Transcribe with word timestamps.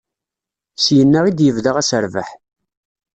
Syinna 0.83 1.19
i 1.29 1.31
d-yebda 1.37 1.71
aserbeḥ. 1.81 2.29